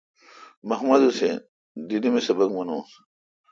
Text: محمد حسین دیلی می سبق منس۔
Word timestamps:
محمد 0.69 1.01
حسین 1.07 1.37
دیلی 1.87 2.09
می 2.13 2.21
سبق 2.27 2.47
منس۔ 2.55 2.89